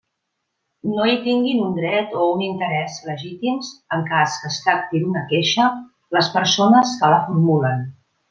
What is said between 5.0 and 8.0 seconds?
d'una queixa, les persones que la formulen.